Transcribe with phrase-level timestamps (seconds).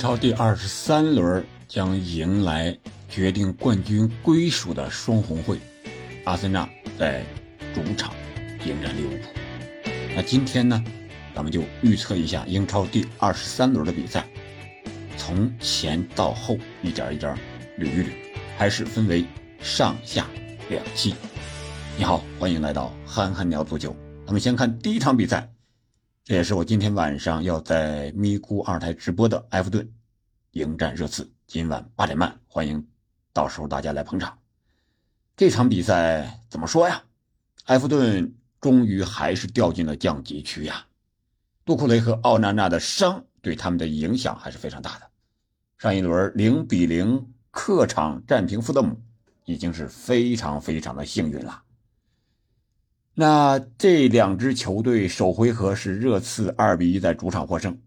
[0.00, 2.74] 超第二十三轮将迎来
[3.10, 5.58] 决定冠军归属的双红会，
[6.24, 6.66] 阿森纳
[6.98, 7.22] 在
[7.74, 8.14] 主场
[8.64, 9.28] 迎战利物浦。
[10.16, 10.82] 那今天呢，
[11.34, 14.26] 咱们就预测一下英超第二十三轮的比赛，
[15.18, 17.36] 从前到后一点一点
[17.78, 18.06] 捋一捋，
[18.56, 19.26] 还是分为
[19.60, 20.26] 上下
[20.70, 21.14] 两期。
[21.98, 23.94] 你好，欢迎来到憨憨聊足球。
[24.24, 25.46] 咱们先看第一场比赛。
[26.30, 29.92] 这也是我今天晚上要在咪咕二台直播的埃弗顿
[30.52, 32.86] 迎战热刺，今晚八点半，欢迎
[33.32, 34.38] 到时候大家来捧场。
[35.36, 37.02] 这场比赛怎么说呀？
[37.64, 40.86] 埃弗顿终于还是掉进了降级区呀。
[41.64, 45.10] 杜库雷和奥纳纳的伤对他们的影响还是非常大的。
[45.78, 48.96] 上一轮零比零客场战平富勒姆，
[49.46, 51.60] 已经是非常非常的幸运了。
[53.14, 57.80] 那这两支球队首回合是热刺二比一在主场获胜。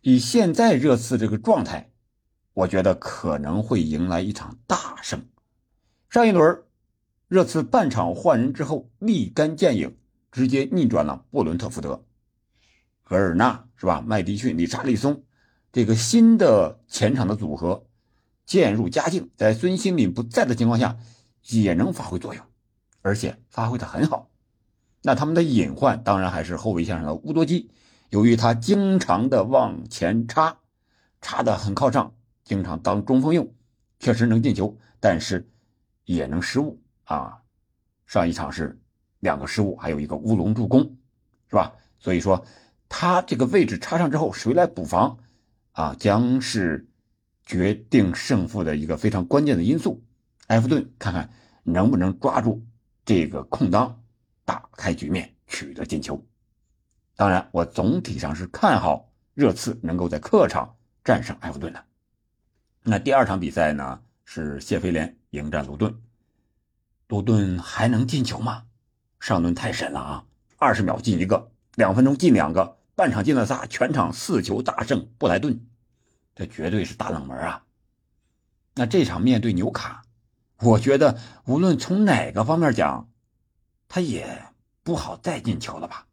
[0.00, 1.92] 以现在热刺这个状态，
[2.54, 5.26] 我觉得可能会迎来一场大胜。
[6.10, 6.62] 上一轮，
[7.28, 9.96] 热刺半场换人之后立竿见影，
[10.32, 12.04] 直接逆转了布伦特福德。
[13.04, 14.02] 格尔纳是吧？
[14.04, 15.22] 麦迪逊、理查利松
[15.70, 17.86] 这个新的前场的组合
[18.44, 20.98] 渐入佳境，在孙兴敏不在的情况下
[21.48, 22.44] 也能发挥作用。
[23.04, 24.30] 而且发挥的很好，
[25.02, 27.70] 那他们的隐患当然还是后卫线上的乌多基，
[28.10, 30.56] 由于他经常的往前插，
[31.20, 33.52] 插的很靠上，经常当中锋用，
[33.98, 35.50] 确实能进球，但是
[36.04, 37.38] 也能失误啊。
[38.06, 38.80] 上一场是
[39.20, 40.82] 两个失误，还有一个乌龙助攻，
[41.48, 41.72] 是吧？
[41.98, 42.44] 所以说
[42.88, 45.18] 他这个位置插上之后，谁来补防
[45.72, 46.88] 啊，将是
[47.44, 50.04] 决定胜负的一个非常关键的因素。
[50.48, 51.30] 埃弗顿看看
[51.64, 52.62] 能不能抓住。
[53.04, 54.01] 这个空当
[54.44, 56.22] 打开局面，取得进球。
[57.16, 61.84] 当然，我总体上是看好热刺能够在客场战胜埃弗顿的。
[62.82, 64.00] 那第二场比赛呢？
[64.24, 65.94] 是谢菲联迎战卢顿。
[67.08, 68.64] 卢顿还能进球吗？
[69.20, 70.24] 上轮太神了啊！
[70.56, 75.60] 二十秒进一个，两分钟进两个，半场进了仨，全场四球大胜布莱顿，
[76.34, 77.64] 这绝对是大冷门啊！
[78.74, 80.02] 那这场面对纽卡。
[80.60, 83.10] 我觉得无论从哪个方面讲，
[83.94, 84.42] 他也
[84.82, 86.06] 不好再进球了吧？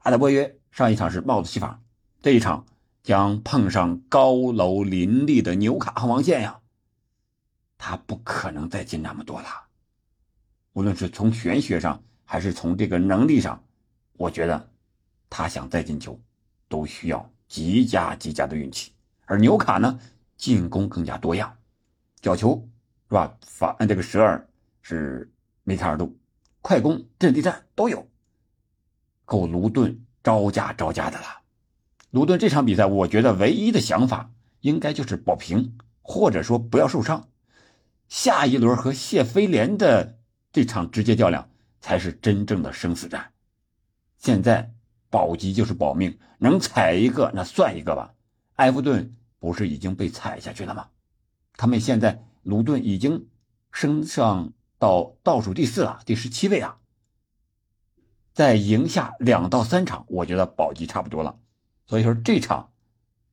[0.00, 1.80] 阿德波约上一场是帽子戏法，
[2.20, 2.66] 这一场
[3.02, 6.60] 将碰上高楼林立的纽卡和王线呀，
[7.78, 9.48] 他不可能再进那么多了。
[10.74, 13.64] 无论是从玄学上还是从这个能力上，
[14.12, 14.70] 我觉得
[15.30, 16.20] 他想再进球，
[16.68, 18.92] 都需要极佳极佳的运气。
[19.24, 19.98] 而纽卡呢，
[20.36, 21.56] 进攻更加多样，
[22.20, 22.62] 角球。
[23.08, 23.34] 是吧？
[23.46, 24.46] 法这个十二
[24.82, 25.32] 是
[25.64, 26.14] 梅开二度，
[26.60, 28.06] 快攻、阵地战都有，
[29.24, 31.42] 够卢顿招架招架的了。
[32.10, 34.30] 卢顿这场比赛，我觉得唯一的想法
[34.60, 37.28] 应该就是保平，或者说不要受伤。
[38.08, 40.18] 下一轮和谢菲联的
[40.52, 43.32] 这场直接较量才是真正的生死战。
[44.16, 44.72] 现在
[45.10, 48.14] 保级就是保命，能踩一个那算一个吧。
[48.56, 50.88] 埃弗顿不是已经被踩下去了吗？
[51.56, 52.24] 他们现在。
[52.44, 53.26] 卢顿已经
[53.72, 56.78] 升上到倒数第四了，第十七位啊！
[58.32, 61.36] 再赢下两到三场，我觉得保级差不多了。
[61.86, 62.70] 所以说这场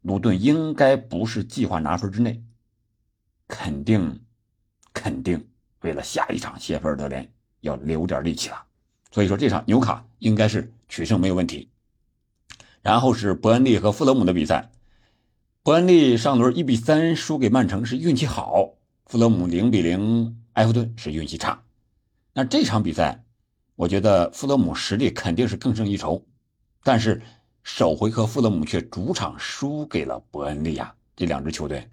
[0.02, 2.44] 卢顿应该不是计划拿分之内，
[3.48, 4.24] 肯定
[4.94, 5.48] 肯定
[5.82, 8.64] 为了下一场谢菲尔德联要留点力气了。
[9.12, 11.70] 所以说这场纽卡应该是取胜没有问题。
[12.82, 14.72] 然后是伯恩利和富勒姆的比赛，
[15.64, 18.74] 伯恩利上轮一比三输给曼城是运气好。
[19.06, 21.64] 富勒姆零比零，埃弗顿是运气差。
[22.34, 23.24] 那这场比赛，
[23.76, 26.22] 我觉得富勒姆实力肯定是更胜一筹。
[26.84, 27.22] 但是
[27.64, 31.90] 首回合富勒姆却主场输给了伯恩利啊，这两支球队。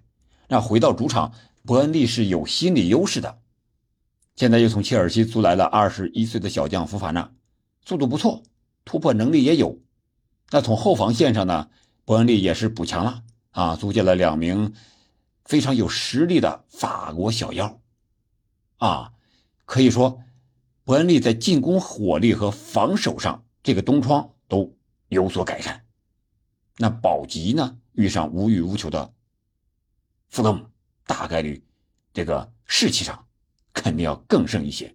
[0.47, 1.33] 那回到主场，
[1.65, 3.39] 伯恩利是有心理优势的。
[4.35, 7.31] 现在又从切尔西租来了二十一岁的小将福法纳，
[7.85, 8.43] 速度不错，
[8.83, 9.79] 突破能力也有。
[10.51, 11.69] 那从后防线上呢，
[12.05, 14.73] 伯恩利也是补强了啊，租借了两名。
[15.45, 17.81] 非常有实力的法国小妖，
[18.83, 19.13] 啊，
[19.63, 20.21] 可以说
[20.83, 24.75] 伯恩利在进攻火力和防守上这个东窗都
[25.07, 25.85] 有所改善。
[26.77, 29.13] 那保级呢，遇上无欲无求的
[30.27, 30.65] 富勒姆，
[31.05, 31.63] 大概率
[32.13, 33.25] 这个士气上
[33.71, 34.93] 肯定要更胜一些。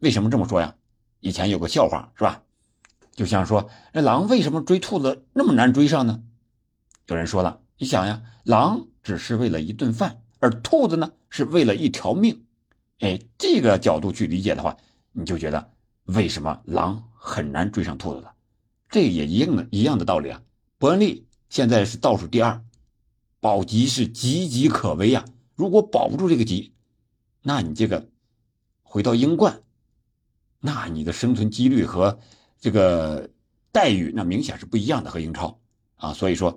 [0.00, 0.76] 为什么这么说呀？
[1.20, 2.42] 以前有个笑话是吧？
[3.12, 6.22] 就像说那狼为什么追兔子那么难追上呢？
[7.06, 8.88] 有人说了，你想呀，狼。
[9.02, 12.44] 只是为了一顿饭，而兔子呢是为了一条命。
[13.02, 14.76] 哎，这个角度去理解的话，
[15.10, 15.72] 你就觉得
[16.04, 18.32] 为什么狼很难追上兔子了？
[18.88, 20.40] 这也一样的一样的道理啊。
[20.78, 22.62] 伯恩利现在是倒数第二，
[23.40, 25.24] 保级是岌岌可危啊！
[25.56, 26.74] 如果保不住这个级，
[27.42, 28.08] 那你这个
[28.82, 29.62] 回到英冠，
[30.60, 32.20] 那你的生存几率和
[32.60, 33.28] 这个
[33.72, 35.58] 待遇那明显是不一样的，和英超
[35.96, 36.56] 啊，所以说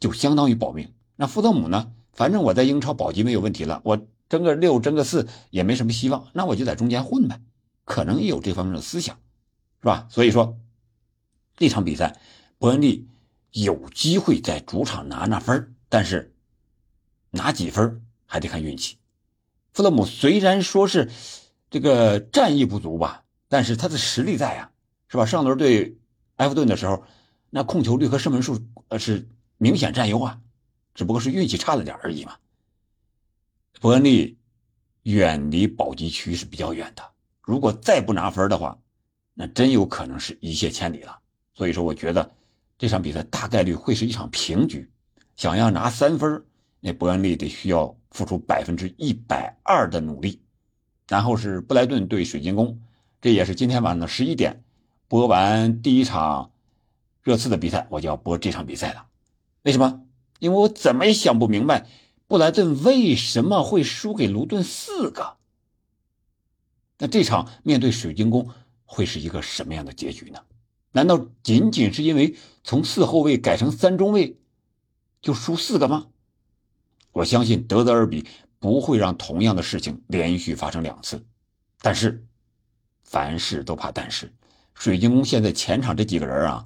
[0.00, 0.92] 就相当于保命。
[1.14, 1.92] 那富勒姆呢？
[2.12, 3.96] 反正我在英超保级没有问题了，我
[4.28, 7.40] 争个六争个四也没什么希望，那我就在中间混呗，
[7.84, 9.16] 可能也有这方面的思想，
[9.80, 10.06] 是吧？
[10.10, 10.58] 所以说
[11.56, 12.20] 这场比赛，
[12.58, 13.08] 伯恩利
[13.52, 16.34] 有机会在主场拿拿分但是
[17.30, 18.98] 拿几分还得看运气。
[19.72, 21.10] 富勒姆虽然说是
[21.70, 24.70] 这个战意不足吧，但是他的实力在啊，
[25.08, 25.24] 是吧？
[25.24, 25.98] 上轮对
[26.36, 27.04] 埃弗顿的时候，
[27.50, 30.40] 那控球率和射门数呃是明显占优啊。
[30.94, 32.36] 只不过是运气差了点而已嘛。
[33.80, 34.36] 伯恩利
[35.04, 37.02] 远离保级区是比较远的，
[37.42, 38.76] 如果再不拿分的话，
[39.34, 41.18] 那真有可能是一泻千里了。
[41.54, 42.28] 所以说，我觉得
[42.76, 44.90] 这场比赛大概率会是一场平局。
[45.36, 46.44] 想要拿三分，
[46.80, 50.40] 那伯恩利得需要付出百分之一百二的努力。
[51.06, 52.80] 然后是布莱顿对水晶宫，
[53.20, 54.62] 这也是今天晚上的十一点
[55.06, 56.50] 播完第一场
[57.22, 59.06] 热刺的比赛，我就要播这场比赛了。
[59.62, 60.02] 为什么？
[60.40, 61.86] 因为我怎么也想不明白，
[62.28, 65.38] 布莱顿为什么会输给卢顿四个？
[66.98, 68.50] 那这场面对水晶宫
[68.84, 70.38] 会是一个什么样的结局呢？
[70.92, 74.38] 难道仅仅是因为从四后卫改成三中卫
[75.22, 76.08] 就输四个吗？
[77.12, 78.26] 我相信德泽尔比
[78.58, 81.24] 不会让同样的事情连续发生两次。
[81.80, 82.26] 但是，
[83.04, 84.30] 凡事都怕但是，
[84.74, 86.62] 水晶宫现在前场这几个人啊。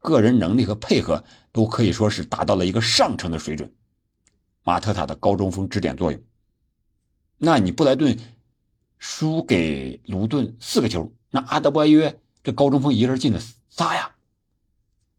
[0.00, 3.72] 个人能力和配合都可以说是达到了一个上乘的水准。
[4.64, 6.20] 马特塔的高中锋支点作用，
[7.36, 8.18] 那你布莱顿
[8.98, 14.16] 输给卢顿四个球，那阿德巴约这高中锋一人进了仨呀。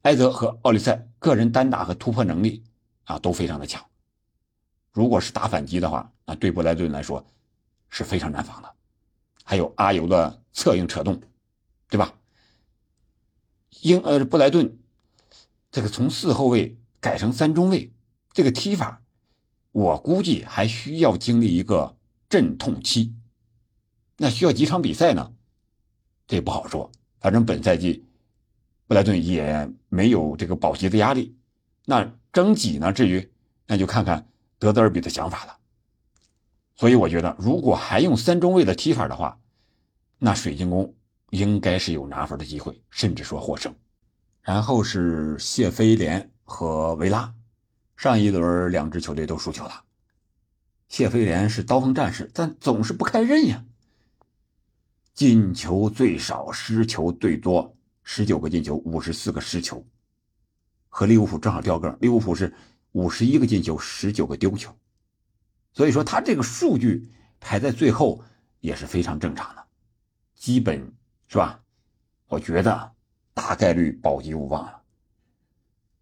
[0.02, 2.64] 埃泽和奥利塞个人单打和突破能力
[3.04, 3.86] 啊都非常的强。
[4.92, 7.24] 如果是打反击的话，那对布莱顿来说
[7.90, 8.72] 是非常难防的。
[9.44, 11.22] 还有阿尤的策应扯动，
[11.88, 12.16] 对吧？
[13.82, 14.80] 英呃布莱顿，
[15.70, 17.92] 这个从四后卫改成三中卫，
[18.34, 19.04] 这个踢法，
[19.76, 21.98] 我估计还需要经历一个
[22.30, 23.14] 阵痛期。
[24.16, 25.34] 那需要几场比赛呢？
[26.26, 26.90] 这不好说。
[27.20, 28.06] 反正本赛季，
[28.88, 31.36] 布莱顿也没有这个保级的压力。
[31.84, 32.94] 那争几呢？
[32.94, 33.30] 至于
[33.68, 34.26] 那就看看
[34.58, 35.58] 德泽尔比的想法了。
[36.78, 39.38] 所以我觉得，如果还用三中卫的踢法的话，
[40.18, 40.96] 那水晶宫。
[41.32, 43.76] 应该是有拿分的机会，甚至说获胜。
[44.42, 47.35] 然后是谢菲联和维拉，
[47.96, 49.84] 上一轮两支球队都输球了。
[50.88, 53.66] 谢菲联是刀锋战士，但总是不开刃呀。
[55.14, 59.86] 进球最少，失球最多，十九个进球，五十四个失球，
[60.90, 61.98] 和利物浦正好掉个。
[62.02, 62.54] 利物浦是
[62.92, 64.76] 五十一个进球，十九个丢球，
[65.74, 67.10] 所以说他这个数据
[67.40, 68.24] 排在最后
[68.60, 69.66] 也是非常正常的，
[70.36, 70.94] 基本。
[71.28, 71.60] 是吧？
[72.28, 72.92] 我觉得
[73.34, 74.82] 大概率保级无望了。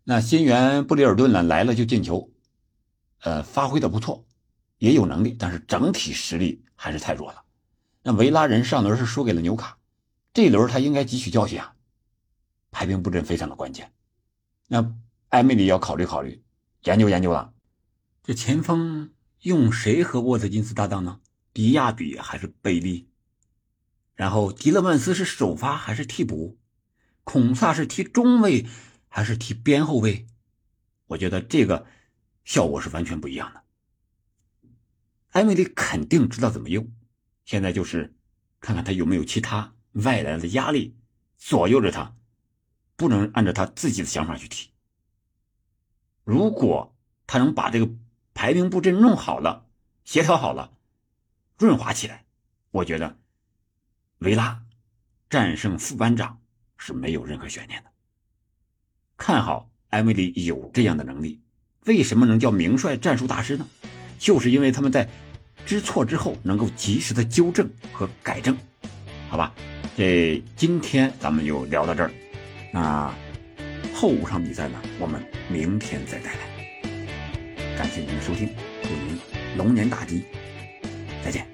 [0.05, 1.41] 那新援布里尔顿呢？
[1.43, 2.29] 来了就进球，
[3.21, 4.25] 呃，发挥的不错，
[4.77, 7.43] 也有能力，但是整体实力还是太弱了。
[8.01, 9.77] 那维拉人上轮是输给了纽卡，
[10.33, 11.75] 这一轮他应该汲取教训啊，
[12.69, 13.93] 排兵布阵非常的关键。
[14.67, 14.93] 那
[15.29, 16.43] 埃梅里要考虑考虑，
[16.83, 17.53] 研究研究了，
[18.23, 19.11] 这前锋
[19.43, 21.21] 用谁和沃特金斯搭档呢？
[21.53, 23.07] 迪亚比还是贝利？
[24.15, 26.57] 然后迪勒曼斯是首发还是替补？
[27.23, 28.65] 孔萨是踢中卫
[29.15, 30.25] 还是踢边后卫？
[31.05, 31.85] 我觉得这个
[32.45, 33.63] 效果是完全不一样的。
[35.33, 36.91] 埃米里肯定知道怎么用，
[37.45, 38.15] 现在就是
[38.59, 40.97] 看看他有没有其他外来的压力
[41.37, 42.15] 左右着他，
[42.95, 44.71] 不能按照他自己的想法去踢。
[46.23, 47.93] 如果他能把这个
[48.33, 49.69] 排兵布阵弄好了、
[50.03, 50.75] 协调好了、
[51.59, 52.25] 润滑起来，
[52.71, 53.19] 我觉得。
[54.17, 54.65] 维拉
[55.29, 56.41] 战胜副班长
[56.77, 57.92] 是没有任何悬念的。
[59.25, 61.39] 看好艾梅里有这样的能力。
[61.85, 63.65] 为什么能叫名帅战术大师呢？
[64.19, 65.07] 就是因为他们在
[65.65, 68.57] 知错之后能够及时的纠正和改正。
[69.29, 69.53] 好吧，
[69.95, 72.11] 这今天咱们就聊到这儿。
[72.73, 73.15] 那
[73.93, 77.77] 后五场比赛呢，我们明天再带来。
[77.77, 78.49] 感谢您的收听，
[78.81, 79.17] 祝您
[79.55, 80.25] 龙年大吉，
[81.23, 81.47] 再见。